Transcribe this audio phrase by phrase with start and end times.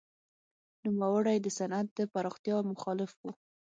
[0.85, 3.25] نوموړی د صنعت د پراختیا مخالف و.